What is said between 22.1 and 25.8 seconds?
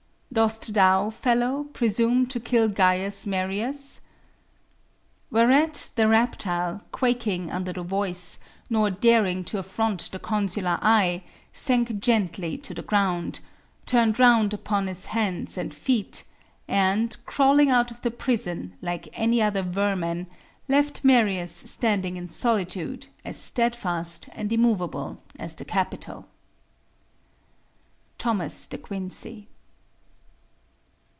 in solitude as steadfast and immovable as the